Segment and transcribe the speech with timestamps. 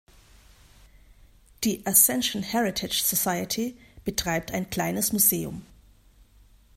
[1.63, 5.63] Die "Ascension Heritage Society" betreibt ein kleines Museum.